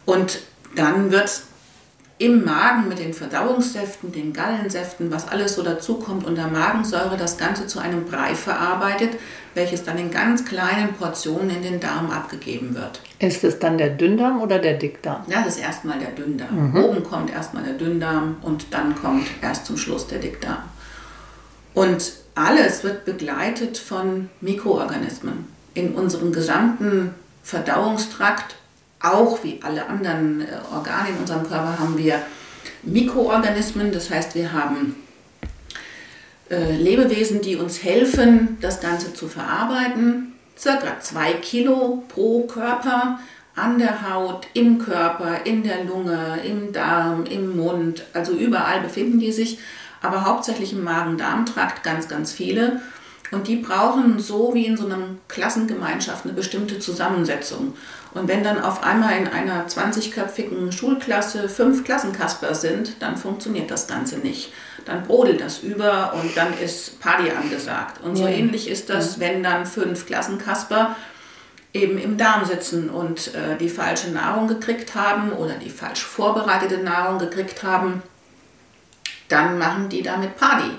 Und 0.04 0.40
dann 0.76 1.10
wird 1.10 1.42
im 2.20 2.44
Magen 2.44 2.86
mit 2.86 2.98
den 2.98 3.14
Verdauungssäften, 3.14 4.12
den 4.12 4.34
Gallensäften, 4.34 5.10
was 5.10 5.26
alles 5.26 5.54
so 5.54 5.62
dazukommt 5.62 6.26
und 6.26 6.36
der 6.36 6.48
Magensäure 6.48 7.16
das 7.16 7.38
Ganze 7.38 7.66
zu 7.66 7.78
einem 7.78 8.04
Brei 8.04 8.34
verarbeitet, 8.34 9.12
welches 9.54 9.84
dann 9.84 9.96
in 9.96 10.10
ganz 10.10 10.44
kleinen 10.44 10.92
Portionen 10.92 11.48
in 11.48 11.62
den 11.62 11.80
Darm 11.80 12.10
abgegeben 12.10 12.74
wird. 12.74 13.00
Ist 13.20 13.42
es 13.42 13.58
dann 13.58 13.78
der 13.78 13.88
Dünndarm 13.88 14.42
oder 14.42 14.58
der 14.58 14.74
Dickdarm? 14.74 15.22
Das 15.30 15.46
ist 15.46 15.60
erstmal 15.60 15.98
der 15.98 16.10
Dünndarm. 16.10 16.72
Mhm. 16.72 16.84
Oben 16.84 17.02
kommt 17.04 17.30
erstmal 17.30 17.62
der 17.62 17.74
Dünndarm 17.74 18.36
und 18.42 18.66
dann 18.70 18.94
kommt 18.94 19.26
erst 19.40 19.64
zum 19.64 19.78
Schluss 19.78 20.06
der 20.06 20.18
Dickdarm. 20.18 20.62
Und 21.72 22.12
alles 22.34 22.84
wird 22.84 23.06
begleitet 23.06 23.78
von 23.78 24.28
Mikroorganismen. 24.42 25.46
In 25.74 25.94
unserem 25.94 26.32
gesamten 26.32 27.14
Verdauungstrakt 27.42 28.56
auch 29.00 29.42
wie 29.42 29.60
alle 29.62 29.86
anderen 29.86 30.42
äh, 30.42 30.46
Organe 30.72 31.10
in 31.10 31.16
unserem 31.16 31.48
Körper 31.48 31.78
haben 31.78 31.96
wir 31.96 32.20
Mikroorganismen, 32.82 33.92
das 33.92 34.10
heißt 34.10 34.34
wir 34.34 34.52
haben 34.52 34.96
äh, 36.50 36.76
Lebewesen, 36.76 37.40
die 37.40 37.56
uns 37.56 37.82
helfen, 37.82 38.58
das 38.60 38.80
Ganze 38.80 39.14
zu 39.14 39.28
verarbeiten. 39.28 40.32
Circa 40.58 41.00
zwei 41.00 41.32
Kilo 41.34 42.04
pro 42.08 42.42
Körper 42.46 43.18
an 43.56 43.78
der 43.78 44.10
Haut, 44.10 44.46
im 44.52 44.78
Körper, 44.78 45.44
in 45.44 45.62
der 45.62 45.84
Lunge, 45.84 46.40
im 46.44 46.72
Darm, 46.72 47.24
im 47.24 47.56
Mund, 47.56 48.04
also 48.12 48.32
überall 48.32 48.80
befinden 48.80 49.18
die 49.18 49.32
sich, 49.32 49.58
aber 50.02 50.24
hauptsächlich 50.24 50.72
im 50.72 50.84
Magen-Darm-Trakt 50.84 51.82
ganz, 51.82 52.08
ganz 52.08 52.32
viele. 52.32 52.80
Und 53.30 53.46
die 53.46 53.56
brauchen 53.56 54.18
so 54.18 54.54
wie 54.54 54.66
in 54.66 54.76
so 54.76 54.86
einer 54.86 54.98
Klassengemeinschaft 55.28 56.24
eine 56.24 56.32
bestimmte 56.32 56.78
Zusammensetzung. 56.78 57.76
Und 58.12 58.26
wenn 58.26 58.42
dann 58.42 58.60
auf 58.60 58.82
einmal 58.82 59.16
in 59.18 59.28
einer 59.28 59.68
20-köpfigen 59.68 60.72
Schulklasse 60.72 61.48
fünf 61.48 61.84
Klassenkasper 61.84 62.54
sind, 62.54 63.00
dann 63.00 63.16
funktioniert 63.16 63.70
das 63.70 63.86
Ganze 63.86 64.18
nicht. 64.18 64.52
Dann 64.84 65.04
brodelt 65.04 65.40
das 65.40 65.60
über 65.60 66.14
und 66.14 66.36
dann 66.36 66.58
ist 66.58 66.98
Party 67.00 67.30
angesagt. 67.30 68.02
Und 68.02 68.16
so 68.16 68.24
ja. 68.24 68.30
ähnlich 68.30 68.68
ist 68.68 68.90
das, 68.90 69.16
ja. 69.16 69.20
wenn 69.20 69.44
dann 69.44 69.64
fünf 69.64 70.06
Klassenkasper 70.06 70.96
eben 71.72 71.98
im 71.98 72.16
Darm 72.16 72.44
sitzen 72.44 72.90
und 72.90 73.32
äh, 73.34 73.56
die 73.56 73.68
falsche 73.68 74.10
Nahrung 74.10 74.48
gekriegt 74.48 74.96
haben 74.96 75.32
oder 75.32 75.54
die 75.54 75.70
falsch 75.70 76.02
vorbereitete 76.02 76.78
Nahrung 76.78 77.20
gekriegt 77.20 77.62
haben, 77.62 78.02
dann 79.28 79.58
machen 79.58 79.88
die 79.88 80.02
damit 80.02 80.36
Party. 80.36 80.70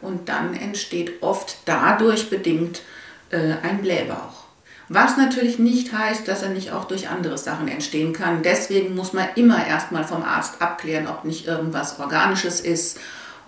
Und 0.00 0.28
dann 0.28 0.54
entsteht 0.54 1.22
oft 1.22 1.58
dadurch 1.64 2.30
bedingt 2.30 2.82
äh, 3.30 3.54
ein 3.62 3.82
Blähbauch. 3.82 4.48
Was 4.90 5.18
natürlich 5.18 5.58
nicht 5.58 5.92
heißt, 5.92 6.26
dass 6.26 6.42
er 6.42 6.48
nicht 6.48 6.72
auch 6.72 6.84
durch 6.84 7.10
andere 7.10 7.36
Sachen 7.36 7.68
entstehen 7.68 8.14
kann. 8.14 8.42
Deswegen 8.42 8.94
muss 8.94 9.12
man 9.12 9.28
immer 9.34 9.66
erstmal 9.66 10.04
vom 10.04 10.22
Arzt 10.22 10.62
abklären, 10.62 11.06
ob 11.08 11.24
nicht 11.24 11.46
irgendwas 11.46 12.00
Organisches 12.00 12.60
ist, 12.60 12.98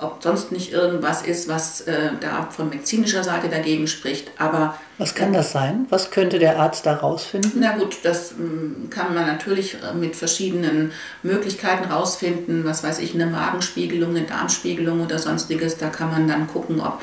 ob 0.00 0.22
sonst 0.22 0.52
nicht 0.52 0.72
irgendwas 0.72 1.22
ist, 1.22 1.48
was 1.48 1.82
äh, 1.82 2.10
da 2.20 2.48
von 2.50 2.68
medizinischer 2.68 3.22
Seite 3.22 3.48
dagegen 3.48 3.86
spricht. 3.86 4.30
Aber 4.38 4.74
was 4.98 5.14
kann 5.14 5.32
das 5.32 5.52
sein? 5.52 5.86
Was 5.88 6.10
könnte 6.10 6.38
der 6.38 6.58
Arzt 6.58 6.86
da 6.86 6.94
rausfinden? 6.94 7.52
Na 7.56 7.76
gut, 7.76 7.98
das 8.02 8.32
ähm, 8.32 8.88
kann 8.90 9.14
man 9.14 9.26
natürlich 9.26 9.74
äh, 9.74 9.94
mit 9.94 10.16
verschiedenen 10.16 10.92
Möglichkeiten 11.22 11.90
rausfinden. 11.90 12.64
Was 12.64 12.82
weiß 12.82 12.98
ich, 12.98 13.14
eine 13.14 13.26
Magenspiegelung, 13.26 14.10
eine 14.10 14.26
Darmspiegelung 14.26 15.00
oder 15.00 15.18
sonstiges. 15.18 15.78
Da 15.78 15.88
kann 15.88 16.10
man 16.10 16.28
dann 16.28 16.46
gucken, 16.46 16.80
ob 16.80 17.00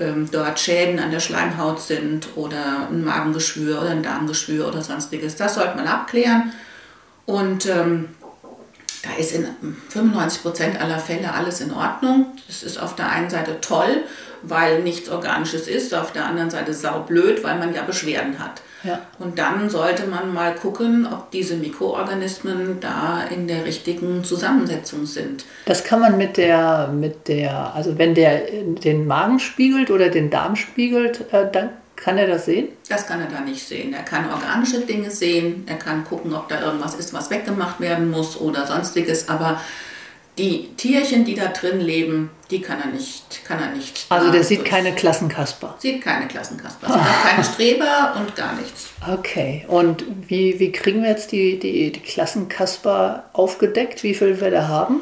ähm, 0.00 0.28
dort 0.30 0.58
Schäden 0.60 0.98
an 0.98 1.10
der 1.10 1.20
Schleimhaut 1.20 1.80
sind 1.80 2.28
oder 2.36 2.88
ein 2.90 3.04
Magengeschwür 3.04 3.80
oder 3.80 3.90
ein 3.90 4.02
Darmgeschwür 4.02 4.68
oder 4.68 4.82
sonstiges. 4.82 5.36
Das 5.36 5.54
sollte 5.54 5.76
man 5.76 5.86
abklären. 5.86 6.52
Und 7.26 7.66
ähm, 7.66 8.08
da 9.08 9.20
ist 9.20 9.32
in 9.32 9.46
95 9.88 10.42
Prozent 10.42 10.80
aller 10.80 10.98
Fälle 10.98 11.32
alles 11.32 11.60
in 11.60 11.72
Ordnung. 11.72 12.26
Das 12.46 12.62
ist 12.62 12.80
auf 12.80 12.94
der 12.94 13.10
einen 13.10 13.30
Seite 13.30 13.60
toll, 13.60 14.02
weil 14.42 14.82
nichts 14.82 15.08
Organisches 15.08 15.66
ist, 15.66 15.94
auf 15.94 16.12
der 16.12 16.26
anderen 16.26 16.50
Seite 16.50 16.74
saublöd, 16.74 17.42
weil 17.42 17.58
man 17.58 17.74
ja 17.74 17.82
Beschwerden 17.82 18.38
hat. 18.38 18.62
Ja. 18.84 19.00
Und 19.18 19.38
dann 19.38 19.70
sollte 19.70 20.06
man 20.06 20.32
mal 20.32 20.54
gucken, 20.54 21.06
ob 21.10 21.30
diese 21.32 21.56
Mikroorganismen 21.56 22.78
da 22.80 23.24
in 23.24 23.48
der 23.48 23.64
richtigen 23.64 24.22
Zusammensetzung 24.22 25.04
sind. 25.04 25.44
Das 25.64 25.82
kann 25.82 26.00
man 26.00 26.16
mit 26.16 26.36
der, 26.36 26.88
mit 26.88 27.26
der, 27.26 27.74
also 27.74 27.98
wenn 27.98 28.14
der 28.14 28.42
den 28.62 29.06
Magen 29.06 29.40
spiegelt 29.40 29.90
oder 29.90 30.10
den 30.10 30.30
Darm 30.30 30.54
spiegelt, 30.54 31.32
äh, 31.32 31.50
dann 31.50 31.70
kann 32.00 32.18
er 32.18 32.26
das 32.26 32.46
sehen? 32.46 32.68
Das 32.88 33.06
kann 33.06 33.20
er 33.20 33.26
da 33.26 33.40
nicht 33.40 33.66
sehen. 33.66 33.92
Er 33.92 34.02
kann 34.02 34.30
organische 34.30 34.80
Dinge 34.80 35.10
sehen, 35.10 35.64
er 35.66 35.76
kann 35.76 36.04
gucken, 36.04 36.34
ob 36.34 36.48
da 36.48 36.60
irgendwas 36.60 36.94
ist, 36.94 37.12
was 37.12 37.30
weggemacht 37.30 37.80
werden 37.80 38.10
muss 38.10 38.40
oder 38.40 38.66
sonstiges, 38.66 39.28
aber 39.28 39.60
die 40.38 40.68
Tierchen, 40.76 41.24
die 41.24 41.34
da 41.34 41.48
drin 41.48 41.80
leben, 41.80 42.30
die 42.50 42.60
kann 42.60 42.80
er 42.80 42.86
nicht. 42.86 43.44
Kann 43.44 43.60
er 43.60 43.70
nicht 43.70 44.06
also 44.08 44.30
der 44.30 44.44
sieht 44.44 44.64
keine 44.64 44.94
Klassenkasper. 44.94 45.74
Sieht 45.78 46.00
keine 46.00 46.28
Klassenkasper. 46.28 46.86
Sieht 46.86 46.96
auch 46.96 47.28
keine 47.28 47.44
Streber 47.52 48.14
und 48.16 48.36
gar 48.36 48.54
nichts. 48.54 48.90
Okay. 49.12 49.66
Und 49.66 50.04
wie, 50.28 50.60
wie 50.60 50.70
kriegen 50.70 51.02
wir 51.02 51.10
jetzt 51.10 51.32
die, 51.32 51.58
die, 51.58 51.90
die 51.90 52.00
Klassenkasper 52.00 53.24
aufgedeckt? 53.32 54.04
Wie 54.04 54.14
viel 54.14 54.40
wir 54.40 54.50
da 54.52 54.68
haben? 54.68 55.00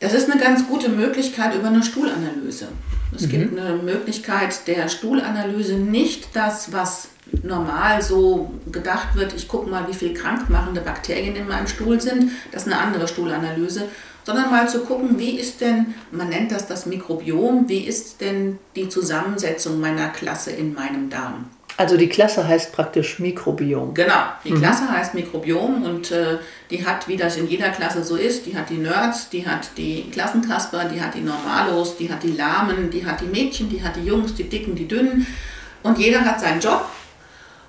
Das 0.00 0.12
ist 0.12 0.30
eine 0.30 0.40
ganz 0.40 0.66
gute 0.66 0.88
Möglichkeit 0.88 1.54
über 1.54 1.68
eine 1.68 1.82
Stuhlanalyse. 1.82 2.68
Es 3.14 3.22
mhm. 3.22 3.30
gibt 3.30 3.58
eine 3.58 3.76
Möglichkeit 3.76 4.66
der 4.66 4.88
Stuhlanalyse, 4.88 5.74
nicht 5.74 6.34
das, 6.34 6.72
was 6.72 7.08
normal 7.42 8.02
so 8.02 8.50
gedacht 8.70 9.16
wird, 9.16 9.34
ich 9.34 9.48
gucke 9.48 9.68
mal, 9.68 9.88
wie 9.88 9.94
viele 9.94 10.14
krankmachende 10.14 10.80
Bakterien 10.80 11.34
in 11.36 11.48
meinem 11.48 11.66
Stuhl 11.66 12.00
sind, 12.00 12.30
das 12.52 12.66
ist 12.66 12.72
eine 12.72 12.80
andere 12.80 13.08
Stuhlanalyse, 13.08 13.88
sondern 14.24 14.50
mal 14.50 14.68
zu 14.68 14.80
gucken, 14.80 15.18
wie 15.18 15.38
ist 15.38 15.60
denn, 15.60 15.94
man 16.10 16.28
nennt 16.28 16.52
das 16.52 16.66
das 16.66 16.86
Mikrobiom, 16.86 17.68
wie 17.68 17.80
ist 17.80 18.20
denn 18.20 18.58
die 18.74 18.88
Zusammensetzung 18.88 19.80
meiner 19.80 20.08
Klasse 20.08 20.50
in 20.50 20.74
meinem 20.74 21.10
Darm. 21.10 21.46
Also 21.78 21.98
die 21.98 22.08
Klasse 22.08 22.46
heißt 22.48 22.72
praktisch 22.72 23.18
Mikrobiom. 23.18 23.92
Genau, 23.92 24.22
die 24.44 24.52
mhm. 24.52 24.60
Klasse 24.60 24.90
heißt 24.90 25.12
Mikrobiom 25.12 25.82
und 25.82 26.10
äh, 26.10 26.38
die 26.70 26.86
hat, 26.86 27.06
wie 27.06 27.18
das 27.18 27.36
in 27.36 27.48
jeder 27.48 27.68
Klasse 27.68 28.02
so 28.02 28.16
ist, 28.16 28.46
die 28.46 28.56
hat 28.56 28.70
die 28.70 28.78
Nerds, 28.78 29.28
die 29.28 29.46
hat 29.46 29.68
die 29.76 30.08
Klassenkasper, 30.10 30.86
die 30.86 31.00
hat 31.00 31.14
die 31.14 31.20
Normalos, 31.20 31.98
die 31.98 32.10
hat 32.10 32.22
die 32.22 32.32
Lahmen, 32.32 32.90
die 32.90 33.04
hat 33.04 33.20
die 33.20 33.26
Mädchen, 33.26 33.68
die 33.68 33.82
hat 33.82 33.96
die 33.96 34.04
Jungs, 34.04 34.34
die 34.34 34.44
Dicken, 34.44 34.74
die 34.74 34.88
Dünnen 34.88 35.26
und 35.82 35.98
jeder 35.98 36.24
hat 36.24 36.40
seinen 36.40 36.60
Job 36.60 36.86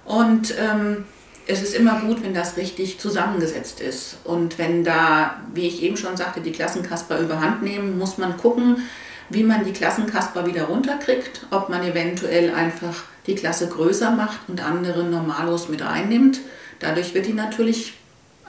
und 0.05 0.53
ähm, 0.57 1.03
es 1.45 1.61
ist 1.61 1.75
immer 1.75 1.99
gut, 1.99 2.23
wenn 2.23 2.33
das 2.33 2.55
richtig 2.55 2.99
zusammengesetzt 2.99 3.81
ist 3.81 4.17
und 4.23 4.57
wenn 4.57 4.85
da, 4.85 5.41
wie 5.53 5.67
ich 5.67 5.83
eben 5.83 5.97
schon 5.97 6.15
sagte, 6.15 6.39
die 6.39 6.51
Klassenkasper 6.53 7.19
überhand 7.19 7.61
nehmen, 7.61 7.97
muss 7.97 8.17
man 8.17 8.37
gucken, 8.37 8.83
wie 9.29 9.43
man 9.43 9.65
die 9.65 9.73
Klassenkasper 9.73 10.45
wieder 10.45 10.63
runterkriegt, 10.63 11.45
ob 11.51 11.67
man 11.67 11.83
eventuell 11.83 12.53
einfach 12.53 13.03
die 13.27 13.36
Klasse 13.36 13.67
größer 13.67 14.12
macht 14.12 14.39
und 14.48 14.63
andere 14.63 15.03
Normalos 15.03 15.69
mit 15.69 15.81
einnimmt. 15.81 16.39
Dadurch 16.79 17.13
wird 17.13 17.25
die 17.25 17.34
natürlich 17.34 17.93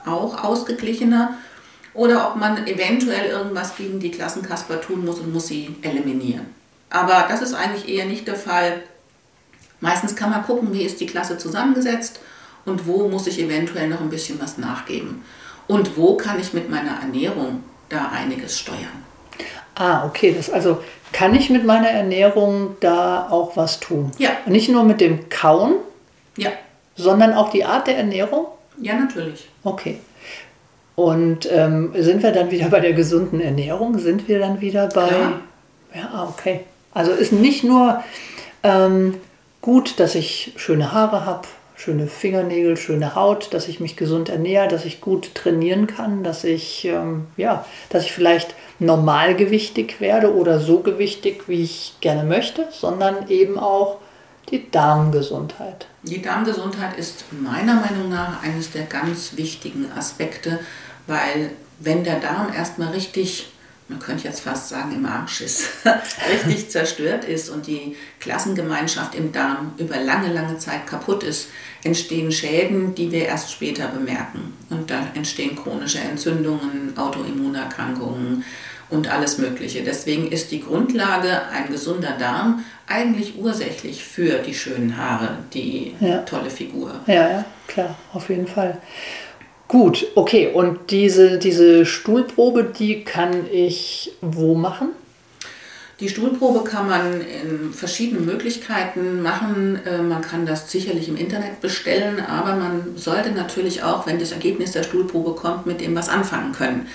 auch 0.05 0.43
ausgeglichener. 0.43 1.35
Oder 1.93 2.29
ob 2.29 2.35
man 2.37 2.65
eventuell 2.67 3.29
irgendwas 3.29 3.75
gegen 3.75 3.99
die 3.99 4.11
Klassenkasper 4.11 4.79
tun 4.79 5.03
muss 5.03 5.19
und 5.19 5.33
muss 5.33 5.47
sie 5.47 5.75
eliminieren. 5.81 6.45
Aber 6.89 7.25
das 7.27 7.41
ist 7.41 7.53
eigentlich 7.53 7.89
eher 7.89 8.05
nicht 8.05 8.27
der 8.27 8.35
Fall. 8.35 8.81
Meistens 9.81 10.15
kann 10.15 10.29
man 10.29 10.43
gucken, 10.43 10.73
wie 10.73 10.83
ist 10.83 10.99
die 10.99 11.07
Klasse 11.07 11.37
zusammengesetzt 11.37 12.19
und 12.65 12.87
wo 12.87 13.07
muss 13.09 13.27
ich 13.27 13.39
eventuell 13.39 13.89
noch 13.89 14.01
ein 14.01 14.09
bisschen 14.09 14.39
was 14.41 14.57
nachgeben. 14.57 15.23
Und 15.67 15.97
wo 15.97 16.15
kann 16.15 16.39
ich 16.39 16.53
mit 16.53 16.69
meiner 16.69 17.01
Ernährung 17.01 17.63
da 17.89 18.09
einiges 18.09 18.59
steuern. 18.59 19.03
Ah, 19.75 20.05
okay. 20.05 20.33
Das 20.35 20.49
also 20.49 20.83
kann 21.11 21.35
ich 21.35 21.49
mit 21.49 21.65
meiner 21.65 21.89
Ernährung 21.89 22.77
da 22.79 23.27
auch 23.29 23.57
was 23.57 23.79
tun? 23.79 24.11
Ja. 24.17 24.31
Nicht 24.45 24.69
nur 24.69 24.83
mit 24.83 25.01
dem 25.01 25.29
Kauen, 25.29 25.75
ja. 26.37 26.51
sondern 26.95 27.33
auch 27.33 27.49
die 27.49 27.65
Art 27.65 27.87
der 27.87 27.97
Ernährung? 27.97 28.47
Ja, 28.81 28.95
natürlich. 28.95 29.49
Okay. 29.63 29.99
Und 30.95 31.49
ähm, 31.51 31.93
sind 31.97 32.23
wir 32.23 32.31
dann 32.31 32.51
wieder 32.51 32.69
bei 32.69 32.79
der 32.79 32.93
gesunden 32.93 33.39
Ernährung? 33.39 33.97
Sind 33.99 34.27
wir 34.27 34.39
dann 34.39 34.59
wieder 34.61 34.87
bei. 34.87 35.07
Ja, 35.07 35.41
ja 35.95 36.09
ah, 36.13 36.27
okay. 36.27 36.61
Also 36.93 37.11
ist 37.11 37.31
nicht 37.31 37.63
nur 37.63 38.03
ähm, 38.63 39.15
gut, 39.61 39.99
dass 39.99 40.15
ich 40.15 40.53
schöne 40.57 40.91
Haare 40.91 41.25
habe, 41.25 41.47
schöne 41.79 42.07
Fingernägel, 42.07 42.75
schöne 42.75 43.15
Haut, 43.15 43.53
dass 43.53 43.69
ich 43.69 43.79
mich 43.79 43.95
gesund 43.95 44.27
ernähre, 44.27 44.67
dass 44.67 44.83
ich 44.83 44.99
gut 44.99 45.33
trainieren 45.33 45.87
kann, 45.87 46.25
dass 46.25 46.43
ich, 46.43 46.83
ähm, 46.83 47.27
ja, 47.37 47.65
dass 47.89 48.03
ich 48.03 48.11
vielleicht 48.11 48.53
normalgewichtig 48.79 50.01
werde 50.01 50.35
oder 50.35 50.59
so 50.59 50.81
gewichtig, 50.81 51.47
wie 51.47 51.63
ich 51.63 51.93
gerne 52.01 52.25
möchte, 52.25 52.67
sondern 52.71 53.29
eben 53.29 53.57
auch 53.57 53.97
die 54.51 54.69
Darmgesundheit. 54.69 55.87
Die 56.03 56.21
Darmgesundheit 56.21 56.97
ist 56.97 57.23
meiner 57.31 57.75
Meinung 57.75 58.09
nach 58.09 58.43
eines 58.43 58.71
der 58.71 58.83
ganz 58.83 59.37
wichtigen 59.37 59.89
Aspekte, 59.97 60.59
weil 61.07 61.51
wenn 61.79 62.03
der 62.03 62.19
Darm 62.19 62.51
erstmal 62.53 62.89
richtig 62.89 63.47
man 63.89 63.99
könnte 63.99 64.25
jetzt 64.25 64.41
fast 64.41 64.69
sagen, 64.69 64.93
im 64.95 65.05
Arsch 65.05 65.41
ist, 65.41 65.69
richtig 66.31 66.69
zerstört 66.69 67.25
ist 67.25 67.49
und 67.49 67.67
die 67.67 67.95
Klassengemeinschaft 68.19 69.15
im 69.15 69.31
Darm 69.31 69.73
über 69.77 69.97
lange, 69.97 70.31
lange 70.31 70.57
Zeit 70.57 70.85
kaputt 70.87 71.23
ist, 71.23 71.49
entstehen 71.83 72.31
Schäden, 72.31 72.93
die 72.95 73.11
wir 73.11 73.25
erst 73.25 73.51
später 73.51 73.87
bemerken. 73.87 74.53
Und 74.69 74.91
da 74.91 75.07
entstehen 75.15 75.55
chronische 75.55 75.99
Entzündungen, 75.99 76.97
Autoimmunerkrankungen 76.97 78.45
und 78.89 79.11
alles 79.11 79.37
Mögliche. 79.37 79.83
Deswegen 79.83 80.31
ist 80.31 80.51
die 80.51 80.61
Grundlage 80.61 81.47
ein 81.51 81.71
gesunder 81.71 82.15
Darm 82.19 82.63
eigentlich 82.87 83.37
ursächlich 83.37 84.03
für 84.03 84.39
die 84.39 84.53
schönen 84.53 84.97
Haare, 84.97 85.37
die 85.53 85.95
ja. 85.99 86.19
tolle 86.19 86.49
Figur. 86.49 86.99
Ja, 87.07 87.29
ja, 87.29 87.45
klar, 87.67 87.95
auf 88.13 88.29
jeden 88.29 88.47
Fall. 88.47 88.79
Gut, 89.69 90.07
okay. 90.15 90.49
Und 90.51 90.89
diese, 90.89 91.37
diese 91.37 91.85
Stuhlprobe, 91.85 92.63
die 92.63 93.03
kann 93.03 93.45
ich 93.51 94.11
wo 94.19 94.55
machen? 94.55 94.89
Die 95.99 96.09
Stuhlprobe 96.09 96.67
kann 96.67 96.87
man 96.87 97.21
in 97.21 97.71
verschiedenen 97.71 98.25
Möglichkeiten 98.25 99.21
machen. 99.21 99.79
Äh, 99.85 100.01
man 100.01 100.23
kann 100.23 100.47
das 100.47 100.71
sicherlich 100.71 101.07
im 101.07 101.15
Internet 101.15 101.61
bestellen, 101.61 102.19
aber 102.19 102.55
man 102.55 102.97
sollte 102.97 103.29
natürlich 103.29 103.83
auch, 103.83 104.07
wenn 104.07 104.17
das 104.17 104.31
Ergebnis 104.31 104.71
der 104.71 104.81
Stuhlprobe 104.81 105.33
kommt, 105.33 105.67
mit 105.67 105.81
dem 105.81 105.95
was 105.95 106.09
anfangen 106.09 106.51
können. 106.51 106.87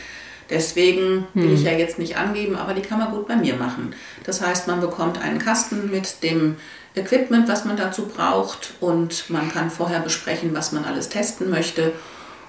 Deswegen 0.50 1.28
will 1.32 1.50
hm. 1.50 1.54
ich 1.54 1.62
ja 1.62 1.72
jetzt 1.72 2.00
nicht 2.00 2.16
angeben, 2.16 2.56
aber 2.56 2.74
die 2.74 2.82
kann 2.82 2.98
man 2.98 3.12
gut 3.12 3.28
bei 3.28 3.36
mir 3.36 3.54
machen. 3.54 3.94
Das 4.24 4.40
heißt, 4.40 4.66
man 4.66 4.80
bekommt 4.80 5.22
einen 5.22 5.38
Kasten 5.38 5.92
mit 5.92 6.24
dem 6.24 6.56
Equipment, 6.96 7.48
was 7.48 7.64
man 7.64 7.76
dazu 7.76 8.06
braucht 8.06 8.74
und 8.80 9.30
man 9.30 9.50
kann 9.52 9.70
vorher 9.70 10.00
besprechen, 10.00 10.54
was 10.54 10.72
man 10.72 10.84
alles 10.84 11.08
testen 11.08 11.50
möchte 11.50 11.92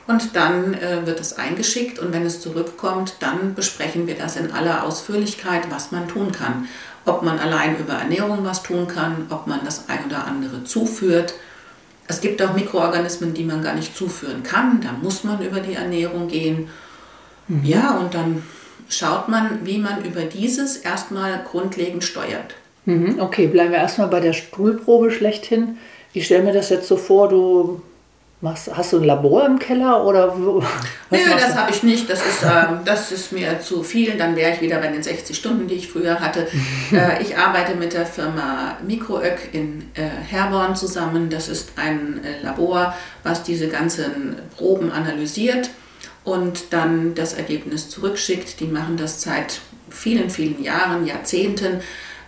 und 0.07 0.35
dann 0.35 0.73
äh, 0.75 1.05
wird 1.05 1.19
es 1.19 1.37
eingeschickt 1.37 1.99
und 1.99 2.13
wenn 2.13 2.25
es 2.25 2.39
zurückkommt, 2.39 3.15
dann 3.19 3.55
besprechen 3.55 4.05
wir 4.07 4.15
das 4.15 4.35
in 4.35 4.51
aller 4.51 4.83
Ausführlichkeit, 4.83 5.63
was 5.69 5.91
man 5.91 6.07
tun 6.07 6.31
kann. 6.31 6.67
Ob 7.05 7.23
man 7.23 7.39
allein 7.39 7.77
über 7.77 7.93
Ernährung 7.93 8.39
was 8.43 8.63
tun 8.63 8.87
kann, 8.87 9.27
ob 9.29 9.47
man 9.47 9.61
das 9.63 9.89
ein 9.89 10.05
oder 10.05 10.25
andere 10.25 10.63
zuführt. 10.63 11.35
Es 12.07 12.21
gibt 12.21 12.41
auch 12.41 12.53
Mikroorganismen, 12.53 13.33
die 13.33 13.43
man 13.43 13.63
gar 13.63 13.73
nicht 13.73 13.97
zuführen 13.97 14.43
kann. 14.43 14.81
Da 14.81 14.91
muss 15.01 15.23
man 15.23 15.41
über 15.43 15.59
die 15.59 15.73
Ernährung 15.73 16.27
gehen. 16.27 16.69
Mhm. 17.47 17.65
Ja, 17.65 17.97
und 17.97 18.13
dann 18.13 18.43
schaut 18.89 19.27
man, 19.27 19.65
wie 19.65 19.79
man 19.79 20.03
über 20.03 20.21
dieses 20.21 20.77
erstmal 20.77 21.43
grundlegend 21.43 22.03
steuert. 22.03 22.55
Mhm, 22.85 23.19
okay, 23.19 23.47
bleiben 23.47 23.71
wir 23.71 23.79
erstmal 23.79 24.07
bei 24.07 24.19
der 24.19 24.33
Stuhlprobe 24.33 25.09
schlechthin. 25.09 25.77
Ich 26.13 26.25
stelle 26.25 26.43
mir 26.43 26.53
das 26.53 26.69
jetzt 26.69 26.87
so 26.87 26.97
vor, 26.97 27.29
du 27.29 27.81
Machst, 28.41 28.69
hast 28.75 28.91
du 28.91 28.97
ein 28.97 29.05
Labor 29.05 29.45
im 29.45 29.57
Keller 29.59 30.03
oder 30.03 30.37
wo? 30.37 30.59
Nö, 31.09 31.17
das 31.39 31.55
habe 31.55 31.71
ich 31.71 31.83
nicht. 31.83 32.09
Das 32.09 32.19
ist, 32.19 32.43
äh, 32.43 32.65
das 32.83 33.11
ist 33.11 33.31
mir 33.31 33.61
zu 33.61 33.81
viel. 33.81 34.17
Dann 34.17 34.35
wäre 34.35 34.53
ich 34.53 34.61
wieder 34.61 34.79
bei 34.79 34.87
den 34.87 35.01
60 35.01 35.35
Stunden, 35.35 35.67
die 35.67 35.75
ich 35.75 35.89
früher 35.89 36.19
hatte. 36.19 36.47
äh, 36.91 37.21
ich 37.23 37.37
arbeite 37.37 37.75
mit 37.75 37.93
der 37.93 38.05
Firma 38.05 38.77
Mikroök 38.85 39.53
in 39.53 39.89
äh, 39.93 40.01
Herborn 40.01 40.75
zusammen. 40.75 41.29
Das 41.29 41.47
ist 41.47 41.71
ein 41.77 42.21
äh, 42.23 42.43
Labor, 42.43 42.93
was 43.23 43.43
diese 43.43 43.69
ganzen 43.69 44.35
Proben 44.57 44.91
analysiert 44.91 45.69
und 46.25 46.73
dann 46.73 47.15
das 47.15 47.35
Ergebnis 47.35 47.89
zurückschickt. 47.89 48.59
Die 48.59 48.67
machen 48.67 48.97
das 48.97 49.21
seit 49.21 49.61
vielen, 49.89 50.29
vielen 50.29 50.61
Jahren, 50.61 51.05
Jahrzehnten, 51.05 51.79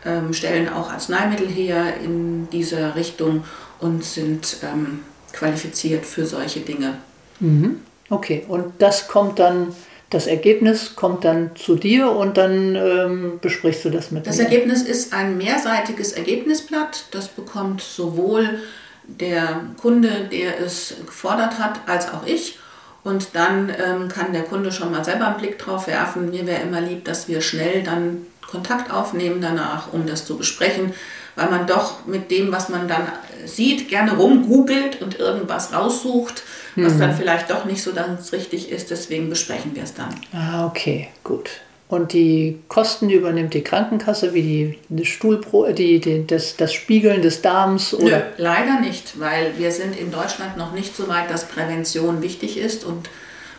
ähm, 0.06 0.34
stellen 0.34 0.70
auch 0.70 0.90
Arzneimittel 0.90 1.48
her 1.48 1.96
in 2.02 2.50
dieser 2.50 2.96
Richtung 2.96 3.44
und 3.80 4.06
sind 4.06 4.58
ähm, 4.64 5.00
qualifiziert 5.38 6.06
für 6.06 6.26
solche 6.26 6.62
Dinge. 6.62 6.98
Mhm. 7.40 7.82
Okay, 8.10 8.46
und 8.48 8.74
das 8.80 9.08
kommt 9.08 9.40
dann, 9.40 9.76
das 10.10 10.28
Ergebnis 10.28 10.96
kommt 10.96 11.26
dann 11.26 11.52
zu 11.56 11.76
dir 11.76 12.12
und 12.12 12.38
dann 12.38 12.76
ähm, 12.76 13.40
besprichst 13.42 13.86
du 13.86 13.90
das 13.90 14.12
mit 14.12 14.26
Das 14.26 14.38
mir. 14.38 14.46
Ergebnis 14.46 14.84
ist 14.84 15.14
ein 15.14 15.38
mehrseitiges 15.38 16.14
Ergebnisblatt. 16.14 17.06
Das 17.12 17.28
bekommt 17.28 17.82
sowohl 17.82 18.60
der 19.04 19.62
Kunde, 19.80 20.30
der 20.32 20.60
es 20.60 20.96
gefordert 21.06 21.60
hat, 21.60 21.82
als 21.88 22.12
auch 22.14 22.26
ich. 22.26 22.60
Und 23.04 23.30
dann 23.34 23.70
ähm, 23.70 24.08
kann 24.10 24.34
der 24.34 24.44
Kunde 24.44 24.72
schon 24.72 24.92
mal 24.92 25.04
selber 25.04 25.28
einen 25.28 25.38
Blick 25.38 25.60
drauf 25.60 25.88
werfen. 25.88 26.30
Mir 26.30 26.46
wäre 26.46 26.62
immer 26.62 26.82
lieb, 26.82 27.06
dass 27.06 27.28
wir 27.28 27.42
schnell 27.42 27.84
dann 27.84 28.26
Kontakt 28.50 28.92
aufnehmen 28.92 29.42
danach, 29.42 29.94
um 29.94 30.08
das 30.08 30.26
zu 30.26 30.38
besprechen, 30.38 30.94
weil 31.38 31.50
man 31.50 31.68
doch 31.68 32.06
mit 32.08 32.32
dem, 32.32 32.52
was 32.52 32.68
man 32.68 32.88
dann 32.88 33.04
sieht, 33.46 33.88
gerne 33.88 34.18
rumgoogelt 34.18 35.02
und 35.02 35.20
irgendwas 35.20 35.72
raussucht, 35.72 36.44
was 36.76 36.96
mhm. 36.96 37.00
dann 37.00 37.16
vielleicht 37.16 37.50
doch 37.50 37.64
nicht 37.64 37.82
so 37.82 37.94
ganz 37.94 38.34
richtig 38.34 38.72
ist. 38.72 38.90
Deswegen 38.90 39.30
besprechen 39.30 39.76
wir 39.76 39.84
es 39.84 39.94
dann. 39.94 40.10
Ah, 40.34 40.66
okay, 40.66 41.08
gut. 41.24 41.50
Und 41.90 42.12
die 42.12 42.60
Kosten 42.68 43.10
übernimmt 43.10 43.54
die 43.54 43.64
Krankenkasse, 43.64 44.34
wie 44.34 44.42
die, 44.42 44.80
die 44.90 45.06
Stuhlpro, 45.06 45.72
die, 45.72 46.02
die, 46.02 46.28
das, 46.28 46.58
das 46.58 46.74
Spiegeln 46.74 47.22
des 47.22 47.42
Darms? 47.42 47.94
Oder? 47.94 48.18
Nö, 48.18 48.24
leider 48.38 48.82
nicht, 48.82 49.20
weil 49.20 49.54
wir 49.58 49.72
sind 49.72 49.96
in 49.96 50.12
Deutschland 50.12 50.58
noch 50.58 50.74
nicht 50.74 50.98
so 50.98 51.08
weit, 51.08 51.30
dass 51.30 51.46
Prävention 51.46 52.22
wichtig 52.22 52.58
ist 52.58 52.84
und 52.84 53.10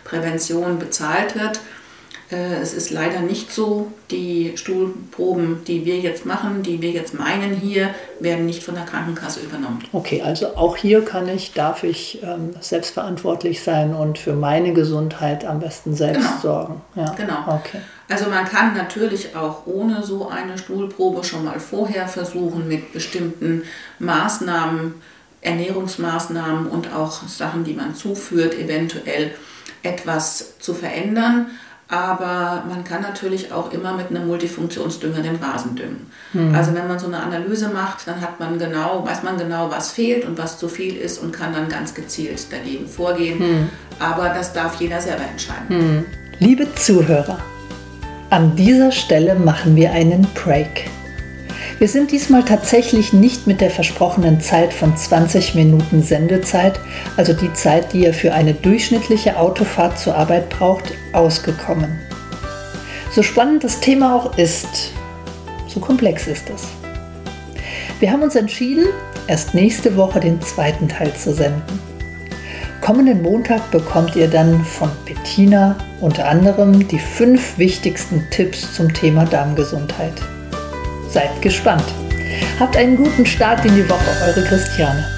Prävention 0.05 0.79
bezahlt 0.79 1.37
wird. 1.37 1.61
Äh, 2.31 2.57
es 2.61 2.75
ist 2.75 2.91
leider 2.91 3.21
nicht 3.21 3.51
so, 3.53 3.91
die 4.11 4.53
Stuhlproben, 4.57 5.65
die 5.67 5.87
wir 5.87 5.99
jetzt 5.99 6.27
machen, 6.27 6.63
die 6.63 6.83
wir 6.83 6.91
jetzt 6.91 7.15
meinen 7.15 7.55
hier, 7.55 7.95
werden 8.21 8.45
nicht 8.45 8.63
von 8.63 8.75
der 8.75 8.85
Krankenkasse 8.85 9.41
übernommen. 9.41 9.83
Okay, 9.93 10.21
also 10.23 10.57
auch 10.57 10.77
hier 10.77 11.05
kann 11.05 11.27
ich, 11.29 11.55
darf 11.55 11.85
ich 11.85 12.23
ähm, 12.23 12.51
selbstverantwortlich 12.61 13.63
sein 13.63 13.95
und 13.95 14.19
für 14.19 14.35
meine 14.35 14.75
Gesundheit 14.75 15.45
am 15.47 15.61
besten 15.61 15.95
selbst 15.95 16.21
genau. 16.21 16.41
sorgen. 16.43 16.81
Ja. 16.97 17.15
Genau. 17.17 17.45
Okay. 17.47 17.81
Also 18.11 18.29
man 18.29 18.45
kann 18.45 18.75
natürlich 18.75 19.35
auch 19.35 19.67
ohne 19.67 20.03
so 20.03 20.29
eine 20.29 20.59
Stuhlprobe 20.59 21.25
schon 21.25 21.45
mal 21.45 21.61
vorher 21.61 22.09
versuchen, 22.09 22.69
mit 22.69 22.93
bestimmten 22.93 23.63
Maßnahmen, 23.99 24.95
Ernährungsmaßnahmen 25.41 26.67
und 26.67 26.93
auch 26.95 27.23
Sachen, 27.27 27.65
die 27.65 27.75
man 27.75 27.95
zuführt, 27.95 28.55
eventuell 28.55 29.33
etwas 29.83 30.59
zu 30.59 30.75
verändern. 30.75 31.47
Aber 31.91 32.65
man 32.69 32.85
kann 32.85 33.01
natürlich 33.01 33.51
auch 33.51 33.73
immer 33.73 33.95
mit 33.95 34.11
einem 34.11 34.27
Multifunktionsdünger 34.27 35.23
den 35.23 35.37
Rasen 35.37 35.75
düngen. 35.75 36.11
Mhm. 36.35 36.55
Also 36.55 36.75
wenn 36.75 36.87
man 36.87 36.99
so 36.99 37.07
eine 37.07 37.23
Analyse 37.23 37.69
macht, 37.69 38.07
dann 38.07 38.21
hat 38.21 38.39
man 38.39 38.59
genau, 38.59 39.07
weiß 39.07 39.23
man 39.23 39.39
genau, 39.39 39.71
was 39.71 39.93
fehlt 39.93 40.27
und 40.27 40.37
was 40.37 40.59
zu 40.59 40.69
viel 40.69 40.97
ist 40.97 41.19
und 41.23 41.33
kann 41.33 41.55
dann 41.55 41.71
ganz 41.71 41.95
gezielt 41.95 42.53
dagegen 42.53 42.87
vorgehen. 42.87 43.39
Mhm. 43.39 43.69
Aber 43.99 44.29
das 44.29 44.53
darf 44.53 44.79
jeder 44.79 45.01
selber 45.01 45.25
entscheiden. 45.31 45.67
Mhm. 45.69 46.05
Liebe 46.41 46.73
Zuhörer, 46.75 47.39
an 48.29 48.55
dieser 48.55 48.93
Stelle 48.93 49.35
machen 49.35 49.75
wir 49.75 49.91
einen 49.91 50.27
Break. 50.35 50.91
Wir 51.79 51.87
sind 51.87 52.11
diesmal 52.11 52.45
tatsächlich 52.45 53.13
nicht 53.13 53.47
mit 53.47 53.61
der 53.61 53.71
versprochenen 53.71 54.41
Zeit 54.41 54.73
von 54.73 54.97
20 54.97 55.55
Minuten 55.55 56.03
Sendezeit, 56.03 56.81
also 57.17 57.33
die 57.33 57.53
Zeit, 57.53 57.93
die 57.93 58.01
ihr 58.01 58.13
für 58.13 58.35
eine 58.35 58.53
durchschnittliche 58.53 59.39
Autofahrt 59.39 59.97
zur 59.97 60.17
Arbeit 60.17 60.49
braucht, 60.49 60.93
ausgekommen. 61.13 62.01
So 63.13 63.23
spannend 63.23 63.63
das 63.63 63.79
Thema 63.79 64.17
auch 64.17 64.37
ist, 64.37 64.93
so 65.69 65.79
komplex 65.79 66.27
ist 66.27 66.51
es. 66.51 66.65
Wir 68.01 68.11
haben 68.11 68.23
uns 68.23 68.35
entschieden, 68.35 68.87
erst 69.29 69.55
nächste 69.55 69.97
Woche 69.97 70.19
den 70.19 70.43
zweiten 70.43 70.89
Teil 70.89 71.15
zu 71.15 71.33
senden. 71.33 71.79
Kommenden 72.81 73.23
Montag 73.23 73.71
bekommt 73.71 74.17
ihr 74.17 74.27
dann 74.27 74.65
von 74.65 74.91
Bettina 75.05 75.77
unter 76.01 76.29
anderem 76.29 76.89
die 76.89 76.99
fünf 76.99 77.57
wichtigsten 77.57 78.27
Tipps 78.31 78.75
zum 78.75 78.93
Thema 78.93 79.27
Darmgesundheit. 79.27 80.15
Seid 81.09 81.41
gespannt. 81.41 81.85
Habt 82.61 82.77
einen 82.77 82.97
guten 82.97 83.25
Start 83.25 83.65
in 83.65 83.75
die 83.75 83.89
Woche, 83.89 84.11
eure 84.27 84.45
Christiane. 84.45 85.18